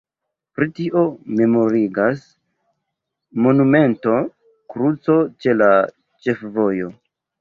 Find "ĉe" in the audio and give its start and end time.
5.45-5.55